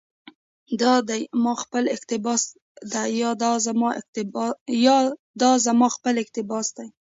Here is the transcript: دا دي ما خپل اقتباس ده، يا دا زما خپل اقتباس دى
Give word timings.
دا 0.81 0.93
دي 1.09 1.21
ما 1.43 1.53
خپل 1.63 1.83
اقتباس 1.95 2.41
ده، 2.91 3.01
يا 4.79 4.99
دا 5.41 5.51
زما 5.67 5.87
خپل 5.95 6.13
اقتباس 6.23 6.67
دى 6.77 6.87